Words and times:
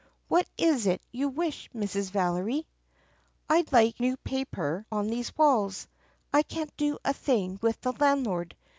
"What 0.29 0.47
is 0.57 0.87
it 0.87 0.99
you 1.11 1.29
wish, 1.29 1.69
Mrs. 1.75 2.09
Valery 2.09 2.65
4?" 3.49 3.57
"I 3.57 3.61
'd 3.61 3.71
like 3.71 3.99
new 3.99 4.17
paper 4.17 4.83
on 4.91 5.05
these 5.09 5.37
walls. 5.37 5.87
I 6.33 6.41
can't 6.41 6.75
do 6.75 6.97
a 7.05 7.13
thing 7.13 7.59
with 7.61 7.79
the 7.81 7.91
landlord. 7.99 8.55